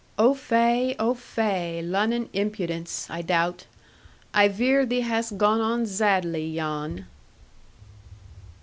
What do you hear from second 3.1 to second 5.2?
I doubt. I vear thee